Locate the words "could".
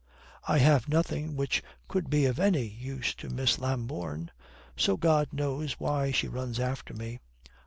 1.87-2.09